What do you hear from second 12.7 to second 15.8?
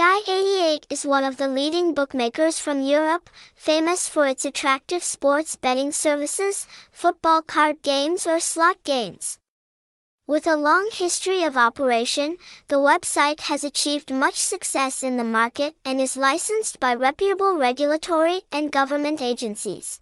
website has achieved much success in the market